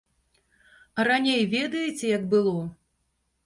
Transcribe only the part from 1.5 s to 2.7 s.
ведаеце, як было?